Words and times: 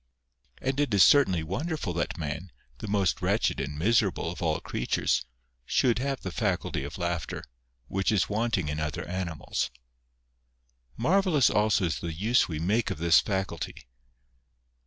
And 0.63 0.79
it 0.79 0.91
is 0.95 1.03
certainly 1.03 1.43
wonderful 1.43 1.93
that 1.93 2.17
man, 2.17 2.51
the 2.79 2.87
most 2.87 3.21
wretched 3.21 3.59
and 3.59 3.77
miserable 3.77 4.31
of 4.31 4.41
all 4.41 4.59
creatures, 4.59 5.23
should 5.63 5.99
have 5.99 6.21
the 6.21 6.31
faculty 6.31 6.83
of 6.83 6.97
laughter, 6.97 7.43
which 7.87 8.11
is 8.11 8.27
wanting 8.27 8.67
in 8.67 8.79
other 8.79 9.07
animals. 9.07 9.69
Marvellous 10.97 11.51
also 11.51 11.85
is 11.85 11.99
the 11.99 12.07
u^e 12.07 12.47
we 12.47 12.57
make 12.57 12.89
of 12.89 12.97
this 12.97 13.19
faculty 13.19 13.75